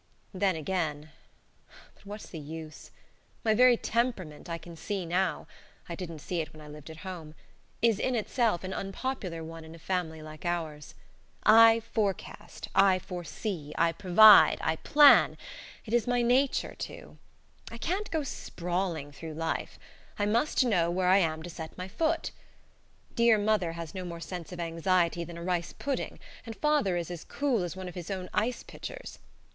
[0.33, 1.11] Then again
[1.93, 2.89] but what's the use?
[3.45, 5.45] My very temperament I can see now
[5.87, 7.35] (I didn't see it when I lived at home)
[7.83, 10.95] is in itself an unpopular one in a family like ours.
[11.43, 15.37] I forecast, I foresee, I provide, I plan
[15.85, 17.19] it is my "natur' to."
[17.69, 19.77] I can't go sprawling through life.
[20.17, 22.31] I must know where I am to set my foot.
[23.13, 27.11] Dear mother has no more sense of anxiety than a rice pudding, and father is
[27.11, 29.19] as cool as one of his own ice pitchers.